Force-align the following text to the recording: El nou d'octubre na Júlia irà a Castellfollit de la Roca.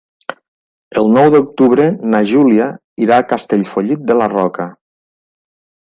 El 1.01 1.09
nou 1.17 1.27
d'octubre 1.35 1.85
na 2.13 2.23
Júlia 2.31 2.71
irà 3.07 3.19
a 3.25 3.29
Castellfollit 3.35 4.09
de 4.13 4.19
la 4.23 4.31
Roca. 4.37 4.71